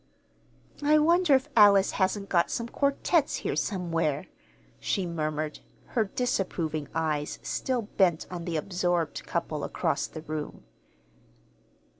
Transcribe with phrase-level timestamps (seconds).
[0.81, 4.25] "I wonder if Alice hasn't got some quartets here somewhere,"
[4.79, 10.63] she murmured, her disapproving eyes still bent on the absorbed couple across the room.